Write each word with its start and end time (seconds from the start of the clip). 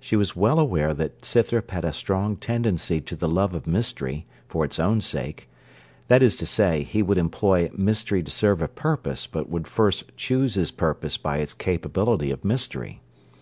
She 0.00 0.16
was 0.16 0.34
well 0.34 0.58
aware 0.58 0.94
that 0.94 1.22
Scythrop 1.22 1.70
had 1.70 1.84
a 1.84 1.92
strong 1.92 2.36
tendency 2.36 2.98
to 3.02 3.14
the 3.14 3.28
love 3.28 3.54
of 3.54 3.66
mystery, 3.66 4.24
for 4.48 4.64
its 4.64 4.80
own 4.80 5.02
sake; 5.02 5.50
that 6.08 6.22
is 6.22 6.34
to 6.36 6.46
say, 6.46 6.82
he 6.82 7.02
would 7.02 7.18
employ 7.18 7.68
mystery 7.76 8.22
to 8.22 8.30
serve 8.30 8.62
a 8.62 8.68
purpose, 8.68 9.26
but 9.26 9.50
would 9.50 9.68
first 9.68 10.16
choose 10.16 10.54
his 10.54 10.70
purpose 10.70 11.18
by 11.18 11.40
its 11.40 11.52
capability 11.52 12.30
of 12.30 12.42
mystery. 12.42 13.02